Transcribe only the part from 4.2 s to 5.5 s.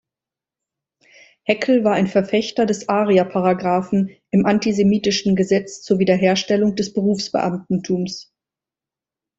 im antisemitischen